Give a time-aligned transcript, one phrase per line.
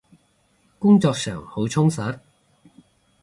[0.79, 2.17] 工作上好充實？